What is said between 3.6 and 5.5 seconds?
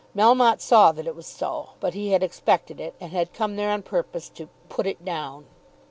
on purpose to "put it down."